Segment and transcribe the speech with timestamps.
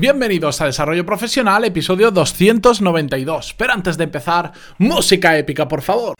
[0.00, 3.52] Bienvenidos a Desarrollo Profesional, episodio 292.
[3.58, 6.14] Pero antes de empezar, música épica, por favor.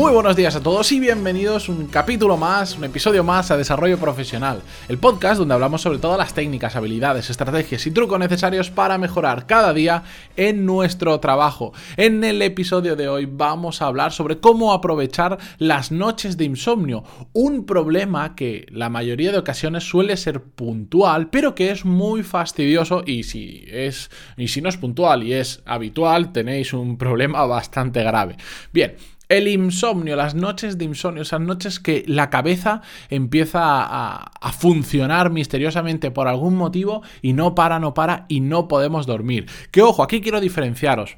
[0.00, 3.98] Muy buenos días a todos y bienvenidos un capítulo más, un episodio más a Desarrollo
[3.98, 8.96] Profesional, el podcast donde hablamos sobre todas las técnicas, habilidades, estrategias y trucos necesarios para
[8.96, 10.04] mejorar cada día
[10.38, 11.74] en nuestro trabajo.
[11.98, 17.04] En el episodio de hoy vamos a hablar sobre cómo aprovechar las noches de insomnio,
[17.34, 23.02] un problema que la mayoría de ocasiones suele ser puntual, pero que es muy fastidioso
[23.04, 28.02] y si es y si no es puntual y es habitual, tenéis un problema bastante
[28.02, 28.38] grave.
[28.72, 28.96] Bien,
[29.30, 35.30] el insomnio, las noches de insomnio, esas noches que la cabeza empieza a, a, funcionar
[35.30, 39.46] misteriosamente por algún motivo y no para, no para y no podemos dormir.
[39.70, 41.16] Que ojo, aquí quiero diferenciaros.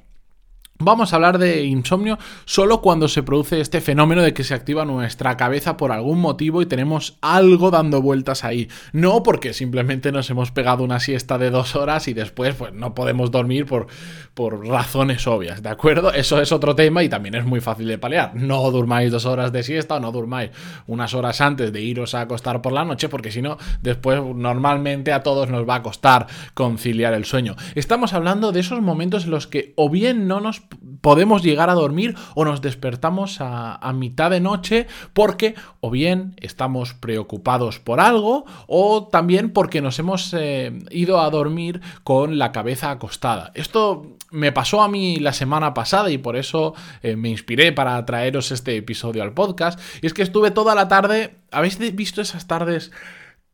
[0.84, 4.84] Vamos a hablar de insomnio solo cuando se produce este fenómeno de que se activa
[4.84, 8.68] nuestra cabeza por algún motivo y tenemos algo dando vueltas ahí.
[8.92, 12.96] No porque simplemente nos hemos pegado una siesta de dos horas y después pues, no
[12.96, 13.86] podemos dormir por,
[14.34, 16.12] por razones obvias, ¿de acuerdo?
[16.12, 18.34] Eso es otro tema y también es muy fácil de palear.
[18.34, 20.50] No durmáis dos horas de siesta o no durmáis
[20.88, 25.12] unas horas antes de iros a acostar por la noche porque si no, después normalmente
[25.12, 27.54] a todos nos va a costar conciliar el sueño.
[27.76, 30.60] Estamos hablando de esos momentos en los que o bien no nos
[31.00, 36.94] podemos llegar a dormir o nos despertamos a, mitad de noche porque o bien estamos
[36.94, 42.90] preocupados por algo o también porque nos hemos eh, ido a dormir con la cabeza
[42.90, 43.52] acostada.
[43.54, 48.04] Esto me pasó a mí la semana pasada y por eso eh, me inspiré para
[48.06, 49.78] traeros este episodio al podcast.
[50.00, 52.90] Y es que estuve toda la tarde, ¿habéis visto esas tardes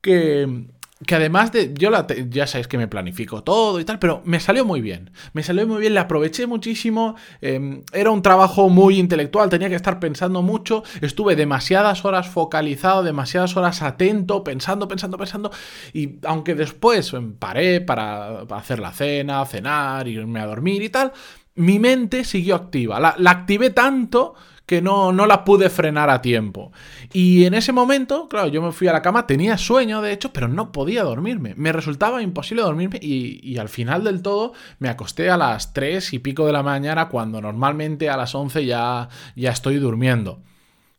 [0.00, 0.68] que
[1.06, 4.40] que además de, yo la, ya sabéis que me planifico todo y tal, pero me
[4.40, 8.98] salió muy bien, me salió muy bien, le aproveché muchísimo, eh, era un trabajo muy
[8.98, 15.18] intelectual, tenía que estar pensando mucho, estuve demasiadas horas focalizado, demasiadas horas atento, pensando, pensando,
[15.18, 15.50] pensando,
[15.92, 21.12] y aunque después paré para, hacer la cena, cenar, irme a dormir y tal,
[21.54, 24.34] mi mente siguió activa, la, la activé tanto
[24.68, 26.72] que no, no la pude frenar a tiempo.
[27.10, 30.30] Y en ese momento, claro, yo me fui a la cama, tenía sueño de hecho,
[30.30, 31.54] pero no podía dormirme.
[31.56, 36.12] Me resultaba imposible dormirme y, y, al final del todo me acosté a las 3
[36.12, 40.42] y pico de la mañana cuando normalmente a las 11 ya, ya estoy durmiendo.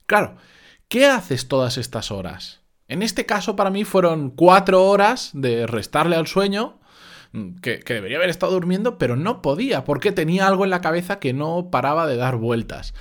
[0.07, 0.37] Claro,
[0.87, 2.61] ¿qué haces todas estas horas?
[2.87, 6.79] En este caso para mí fueron 4 horas de restarle al sueño
[7.61, 11.19] que, que, debería haber estado durmiendo, pero no podía, porque tenía algo en la cabeza
[11.19, 12.95] que no paraba de dar vueltas.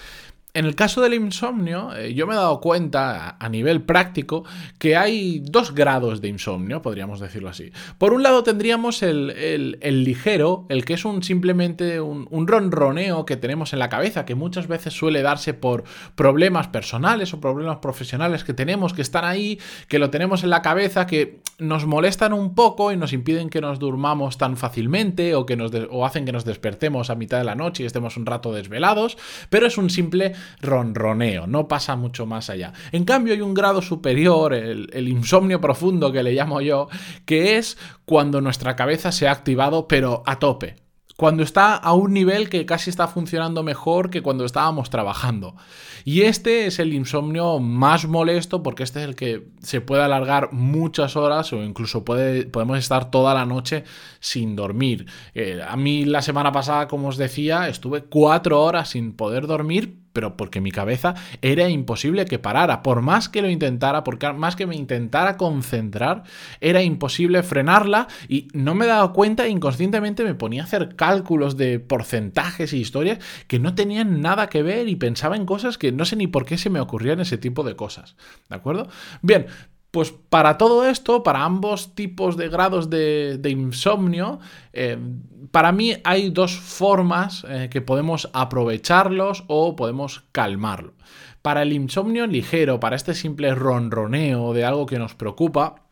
[0.54, 4.44] En el caso del insomnio, eh, yo me he dado cuenta a, nivel práctico
[4.78, 7.70] que hay dos grados de insomnio, podríamos decirlo así.
[7.98, 12.48] Por un lado tendríamos el, el, el ligero, el que es un simplemente un, un,
[12.48, 17.40] ronroneo que tenemos en la cabeza, que muchas veces suele darse por problemas personales o
[17.40, 21.86] problemas profesionales que tenemos, que están ahí, que lo tenemos en la cabeza, que nos
[21.86, 26.06] molestan un poco y nos impiden que nos durmamos tan fácilmente o, que nos o
[26.06, 29.18] hacen que nos despertemos a mitad de la noche y estemos un rato desvelados,
[29.50, 32.72] pero es un simple ronroneo, no pasa mucho más allá.
[32.92, 36.88] En cambio hay un grado superior, el, el insomnio profundo que le llamo yo,
[37.24, 40.76] que es cuando nuestra cabeza se ha activado pero a tope,
[41.18, 45.56] cuando está a un nivel que casi está funcionando mejor que cuando estábamos trabajando.
[46.04, 50.52] Y este es el insomnio más molesto porque este es el que se puede alargar
[50.52, 53.82] muchas horas o incluso podemos estar toda la noche
[54.20, 55.06] sin dormir.
[55.34, 59.98] Eh, a mí la semana pasada, como os decía, estuve cuatro horas sin poder dormir
[60.18, 62.82] pero porque mi cabeza era imposible que parara.
[62.82, 66.24] Por más que lo intentara, por más que me intentara concentrar,
[66.60, 71.56] era imposible frenarla y no me dado cuenta e inconscientemente me ponía a hacer cálculos
[71.56, 75.92] de porcentajes y historias que no tenían nada que ver y pensaba en cosas que
[75.92, 78.16] no sé ni por qué se me ocurrían ese tipo de cosas.
[78.48, 78.88] ¿De acuerdo?
[79.22, 79.46] Bien,
[79.90, 84.38] pues para todo esto, para ambos tipos de grados de, insomnio,
[84.72, 84.98] eh,
[85.50, 90.92] para mí hay dos formas eh, que podemos aprovecharlos o podemos calmarlo.
[91.40, 95.87] Para el insomnio ligero, para este simple ronroneo de algo que nos preocupa,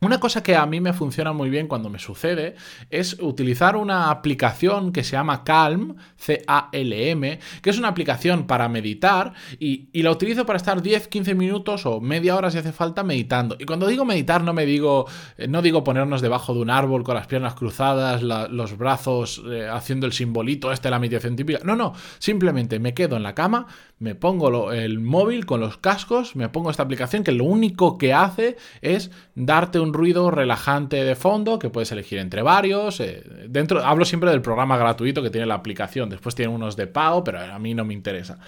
[0.00, 2.54] una cosa que a mí me funciona muy bien cuando me sucede
[2.88, 9.34] es utilizar una aplicación que se llama Calm, C-A-L-M, que es una aplicación para meditar
[9.58, 13.56] y, y, la utilizo para estar 10-15 minutos o media hora si hace falta meditando.
[13.58, 15.06] Y cuando digo meditar no me digo,
[15.36, 19.42] eh, no digo ponernos debajo de un árbol con las piernas cruzadas, la, los brazos
[19.50, 21.60] eh, haciendo el simbolito este de la meditación típica.
[21.62, 23.66] No, no, simplemente me quedo en la cama,
[23.98, 27.98] me pongo lo, el móvil con los cascos, me pongo esta aplicación que lo único
[27.98, 33.00] que hace es darte un ruido relajante de fondo que puedes elegir entre varios.
[33.00, 36.10] Eh, dentro, hablo siempre del programa gratuito que tiene la aplicación.
[36.10, 38.38] Después tiene unos de pago, pero a mí no me interesa.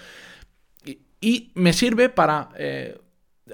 [1.21, 2.99] Y, me sirve para eh,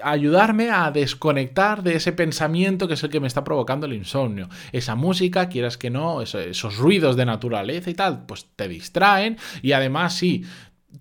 [0.03, 4.49] ayudarme a desconectar de ese pensamiento que es el que me está provocando el insomnio.
[4.71, 9.37] Esa música, quieras que no, esos, ruidos de naturaleza y tal, pues te distraen.
[9.61, 10.45] Y además, si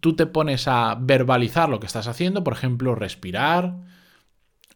[0.01, 3.75] tú te pones a verbalizar lo que estás haciendo, por ejemplo, respirar,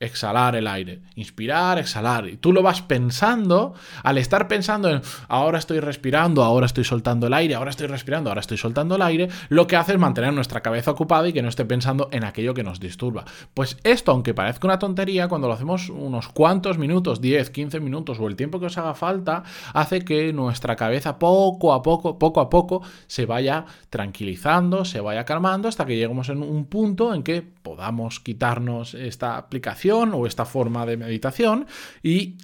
[0.03, 2.29] exhalar el aire, inspirar, exhalar.
[2.29, 7.29] Y tú lo vas pensando, al estar pensando en ahora estoy respirando, ahora estoy soltando
[7.29, 10.33] el aire, ahora estoy respirando, ahora estoy soltando el aire, lo que hace es mantener
[10.33, 13.25] nuestra cabeza ocupada y que no esté pensando en aquello que nos disturba.
[13.55, 18.19] Pues esto, aunque parezca una tontería, cuando lo hacemos unos cuantos minutos, 10, 15 minutos
[18.19, 22.41] o el tiempo que os haga falta, hace que nuestra cabeza poco a poco, poco
[22.41, 27.23] a poco, se vaya tranquilizando, se vaya calmando hasta que lleguemos en un punto en
[27.23, 31.67] que podamos quitarnos esta aplicación o esta forma de meditación
[32.03, 32.39] y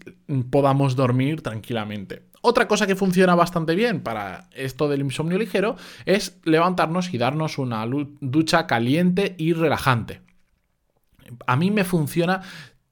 [0.51, 2.29] podamos dormir tranquilamente.
[2.41, 7.59] Otra cosa que funciona bastante bien para esto del insomnio ligero es levantarnos y darnos
[7.59, 7.85] una
[8.21, 10.21] ducha caliente y relajante.
[11.47, 12.43] A mí me funciona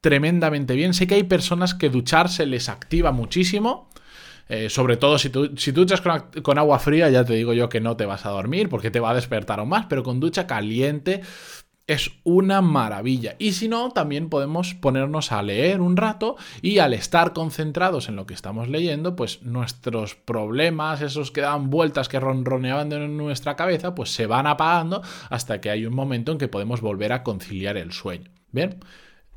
[0.00, 0.94] tremendamente bien.
[0.94, 3.88] Sé que hay personas que ducharse les activa muchísimo.
[4.48, 7.80] Eh, sobre todo si, si duchas con, con, agua fría, ya te digo yo que
[7.80, 10.46] no te vas a dormir porque te va a despertar aún más, pero con ducha
[10.46, 11.22] caliente
[11.86, 13.36] es una maravilla.
[13.38, 18.16] Y si no, también podemos ponernos a leer un rato y al estar concentrados en
[18.16, 23.56] lo que estamos leyendo, pues nuestros problemas, esos que dan vueltas, que ronroneaban en nuestra
[23.56, 27.22] cabeza, pues se van apagando hasta que hay un momento en que podemos volver a
[27.22, 28.30] conciliar el sueño.
[28.50, 28.78] Bien.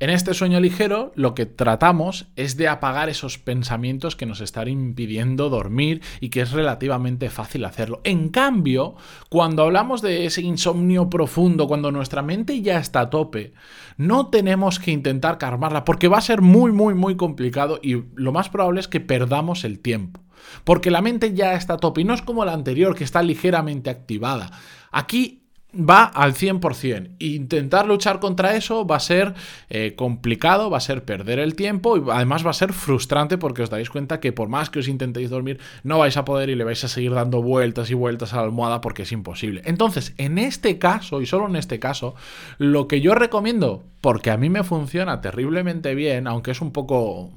[0.00, 4.68] En este sueño ligero lo que tratamos es de apagar esos pensamientos que nos están
[4.68, 8.00] impidiendo dormir y que es relativamente fácil hacerlo.
[8.04, 8.94] En cambio,
[9.28, 13.52] cuando hablamos de ese insomnio profundo, cuando nuestra mente ya está a tope,
[13.98, 18.32] no tenemos que intentar calmarla porque va a ser muy, muy, muy complicado y lo
[18.32, 20.22] más probable es que perdamos el tiempo.
[20.64, 23.22] Porque la mente ya está a tope y no es como la anterior que está
[23.22, 24.50] ligeramente activada.
[24.92, 25.39] Aquí
[25.74, 27.10] va al 100%.
[27.18, 29.34] Intentar luchar contra eso va a ser
[29.68, 33.62] eh, complicado, va a ser perder el tiempo y además va a ser frustrante porque
[33.62, 36.54] os dais cuenta que por más que os intentéis dormir no vais a poder y
[36.54, 39.62] le vais a seguir dando vueltas y vueltas a la almohada porque es imposible.
[39.64, 42.14] Entonces, en este caso y solo en este caso,
[42.58, 47.30] lo que yo recomiendo, porque a mí me funciona terriblemente bien, aunque es un poco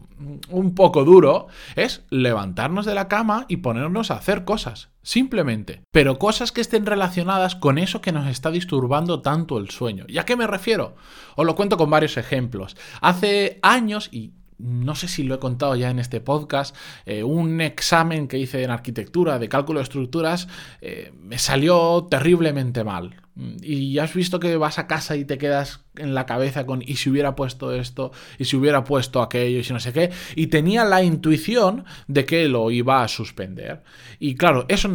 [0.49, 5.81] un poco duro, es levantarnos de la cama y ponernos a hacer cosas, simplemente.
[5.91, 10.05] Pero cosas que estén relacionadas con eso que nos está disturbando tanto el sueño.
[10.07, 10.95] ¿Y a qué me refiero?
[11.35, 12.75] Os lo cuento con varios ejemplos.
[13.01, 16.75] Hace años, y no sé si lo he contado ya en este podcast,
[17.05, 20.47] eh, un examen que hice en arquitectura de cálculo de estructuras
[20.81, 23.22] eh, me salió terriblemente mal.
[23.35, 26.97] Y has visto que vas a casa y te quedas en la cabeza con y
[26.97, 30.11] si hubiera puesto esto, y si hubiera puesto aquello, y si no sé qué.
[30.35, 33.83] Y tenía la intuición de que lo iba a suspender.
[34.19, 34.87] Y claro, eso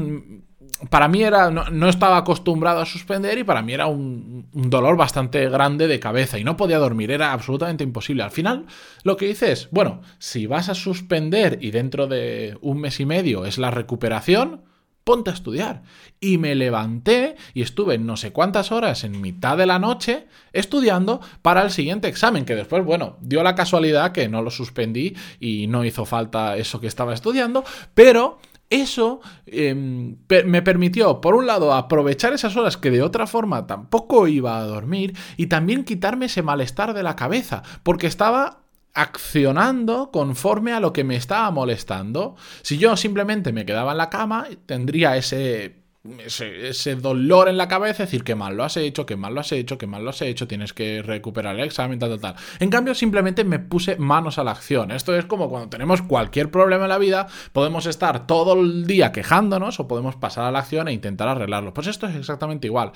[0.91, 5.49] para mí era, no, estaba acostumbrado a suspender y para mí era un, dolor bastante
[5.49, 8.23] grande de cabeza y no podía dormir, era absolutamente imposible.
[8.23, 8.67] Al final
[9.03, 13.07] lo que hice es, bueno, si vas a suspender y dentro de un mes y
[13.07, 14.63] medio es la recuperación,
[15.09, 15.85] ponte a estudiar.
[16.21, 21.23] Y me levanté y estuve no sé cuántas horas en mitad de la noche estudiando
[21.41, 25.67] para el siguiente examen, que después, bueno, dio la casualidad que no lo suspendí y
[25.67, 27.65] no hizo falta eso que estaba estudiando,
[27.95, 28.39] pero
[28.69, 34.29] eso em, me permitió, por un lado, aprovechar esas horas que de otra forma tampoco
[34.29, 38.59] iba a dormir y también quitarme ese malestar de la cabeza, porque estaba
[38.95, 42.37] accionando conforme a lo que me estaba molestando.
[42.63, 45.79] Si yo simplemente me quedaba en la cama, tendría ese
[46.27, 49.53] ese, dolor en la cabeza, decir que mal lo has hecho, que mal lo has
[49.53, 52.35] hecho, que mal lo has hecho, tienes que recuperar el examen, tal, tal, tal.
[52.61, 54.91] En cambio, simplemente me puse manos a la acción.
[54.91, 59.13] Esto es como cuando tenemos cualquier problema en la vida, podemos estar todo el día
[59.13, 61.75] quejándonos o podemos pasar a la acción e intentar arreglarlo.
[61.75, 62.93] Pues esto es exactamente igual.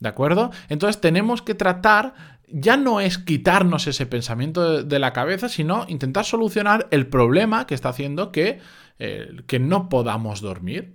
[0.00, 0.50] ¿De acuerdo?
[0.68, 6.24] Entonces tenemos que tratar, ya no es quitarnos ese pensamiento de, la cabeza, sino intentar
[6.24, 8.60] solucionar el problema que está haciendo que,
[8.98, 10.94] eh, que no podamos dormir.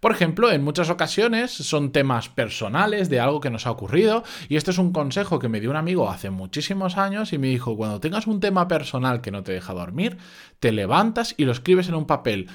[0.00, 4.56] Por ejemplo, en muchas ocasiones son temas personales de algo que nos ha ocurrido y
[4.56, 7.76] este es un consejo que me dio un amigo hace muchísimos años y me dijo,
[7.76, 10.18] cuando tengas un tema personal que no te deja dormir,
[10.60, 12.48] te levantas y lo escribes en un papel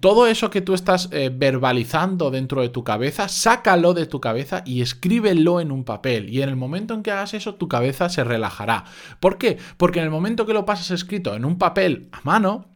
[0.00, 4.62] todo eso que tú estás eh, verbalizando dentro de tu cabeza, sácalo de tu cabeza
[4.64, 6.28] y escríbelo en un papel.
[6.28, 8.84] Y en el momento en que hagas eso, tu cabeza se relajará.
[9.20, 9.58] ¿Por qué?
[9.76, 12.66] Porque en el momento que lo pasas escrito en un papel a mano,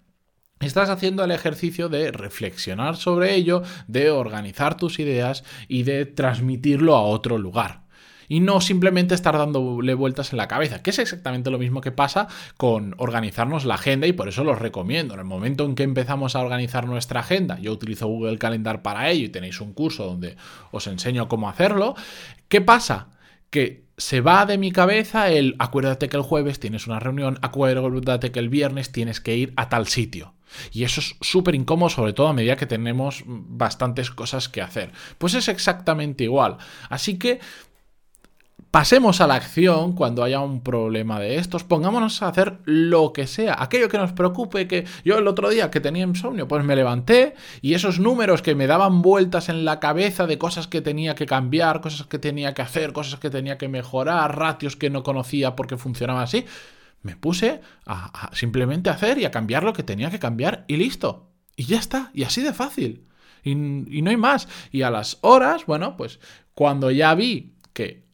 [0.61, 6.95] Estás haciendo el ejercicio de reflexionar sobre ello, de organizar tus ideas y de transmitirlo
[6.95, 7.82] a otro lugar.
[8.33, 11.93] Y no simplemente estar dándole vueltas en la cabeza, que es exactamente lo mismo que
[11.93, 15.13] pasa con organizarnos la agenda y por eso los recomiendo.
[15.13, 19.11] En el momento en que empezamos a organizar nuestra agenda, yo utilizo Google Calendar para
[19.11, 20.37] ello y tenéis un curso donde
[20.71, 21.95] os enseño cómo hacerlo,
[22.49, 23.09] ¿qué pasa?
[23.51, 28.33] Que se va de mi cabeza el acuérdate que el jueves tienes una reunión, acuérdate
[28.33, 30.33] que el viernes tienes que ir a tal sitio.
[30.73, 34.91] Y eso es súper incómodo, sobre todo a medida que tenemos bastantes cosas que hacer.
[35.19, 36.57] Pues es exactamente igual.
[36.89, 37.41] Así que
[38.73, 43.27] pasemos a la acción cuando haya un problema de estos, pongámonos a hacer lo que
[43.27, 46.75] sea, aquello que nos preocupe, que yo el otro día que tenía insomnio, pues me
[46.75, 51.15] levanté y esos números que me daban vueltas en la cabeza de cosas que tenía
[51.15, 55.03] que cambiar, cosas que tenía que hacer, cosas que tenía que mejorar, ratios que no
[55.03, 56.47] conocía porque funcionaba así,
[57.03, 61.29] me puse a, simplemente hacer y a cambiar lo que tenía que cambiar y listo.
[61.57, 63.07] Y ya está, y así de fácil.
[63.45, 64.49] Y no hay más.
[64.71, 66.21] Y a las horas, bueno, pues
[66.55, 68.12] cuando ya vi que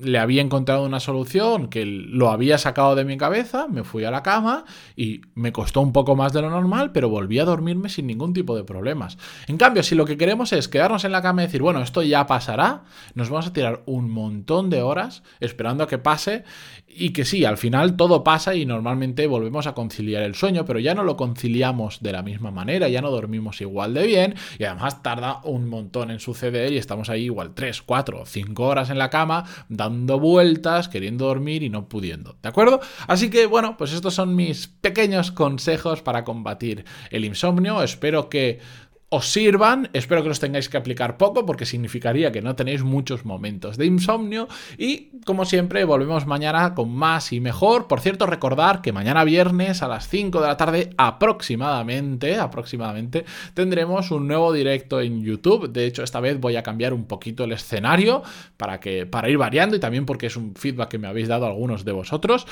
[0.00, 4.10] le había encontrado una solución que lo había sacado de mi cabeza, me fui a
[4.10, 4.64] la cama
[4.96, 8.32] y me costó un poco más de lo normal, pero volví a dormirme sin ningún
[8.32, 9.18] tipo de problemas.
[9.46, 12.02] En cambio, si lo que queremos es quedarnos en la cama y decir, bueno, esto
[12.02, 16.44] ya pasará, nos vamos a tirar un montón de horas esperando a que pase
[16.86, 20.78] y que sí, al final todo pasa y normalmente volvemos a conciliar el sueño, pero
[20.78, 24.64] ya no lo conciliamos de la misma manera, ya no dormimos igual de bien y
[24.64, 28.98] además tarda un montón en suceder y estamos ahí igual 3, 4, 5 horas en
[28.98, 32.80] la cama dando vueltas, queriendo dormir y no pudiendo, ¿de acuerdo?
[33.06, 38.60] Así que bueno, pues estos son mis pequeños consejos para combatir el insomnio, espero que
[39.10, 39.88] os sirvan.
[39.92, 43.86] Espero que los tengáis que aplicar poco porque significaría que no tenéis muchos momentos de
[43.86, 44.48] insomnio.
[44.76, 47.86] Y como siempre, volvemos mañana con más y mejor.
[47.86, 53.24] Por cierto, recordar que mañana viernes a las 5 de la tarde aproximadamente, aproximadamente,
[53.54, 55.70] tendremos un nuevo directo en YouTube.
[55.70, 58.22] De hecho, esta vez voy a cambiar un poquito el escenario
[58.56, 61.46] para, que, para ir variando y también porque es un feedback que me habéis dado
[61.46, 62.46] algunos de vosotros.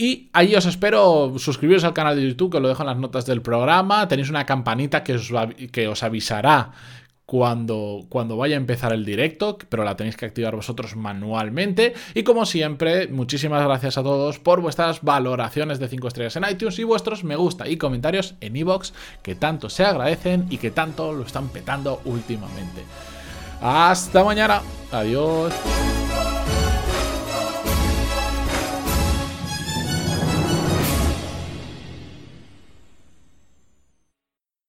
[0.00, 2.96] Y ahí os espero suscribiros al canal de YouTube, que os lo dejo en las
[2.96, 4.08] notas del programa.
[4.08, 5.30] Tenéis una campanita que os,
[5.70, 6.70] que os avisará
[7.26, 11.92] cuando, cuando vaya a empezar el directo, pero la tenéis que activar vosotros manualmente.
[12.14, 16.78] Y como siempre, muchísimas gracias a todos por vuestras valoraciones de 5 estrellas en iTunes
[16.78, 18.92] y vuestros me gusta y comentarios en iVoox,
[19.22, 22.84] que tanto se agradecen y que tanto lo están petando últimamente.
[23.60, 24.62] Hasta mañana.
[24.92, 25.52] Adiós.